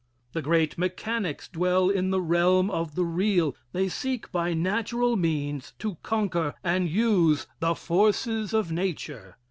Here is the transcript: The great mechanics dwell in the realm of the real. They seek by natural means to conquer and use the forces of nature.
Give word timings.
The 0.33 0.41
great 0.41 0.79
mechanics 0.79 1.47
dwell 1.47 1.87
in 1.91 2.09
the 2.09 2.23
realm 2.23 2.71
of 2.71 2.95
the 2.95 3.05
real. 3.05 3.55
They 3.71 3.87
seek 3.87 4.31
by 4.31 4.51
natural 4.55 5.15
means 5.15 5.73
to 5.77 5.97
conquer 6.01 6.55
and 6.63 6.89
use 6.89 7.45
the 7.59 7.75
forces 7.75 8.51
of 8.51 8.71
nature. 8.71 9.37